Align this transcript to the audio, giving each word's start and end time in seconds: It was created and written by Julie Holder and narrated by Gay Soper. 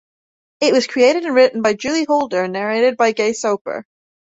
It 0.61 0.73
was 0.73 0.87
created 0.87 1.25
and 1.25 1.35
written 1.35 1.61
by 1.61 1.73
Julie 1.75 2.05
Holder 2.05 2.41
and 2.45 2.53
narrated 2.53 2.97
by 2.97 3.11
Gay 3.11 3.33
Soper. 3.33 3.85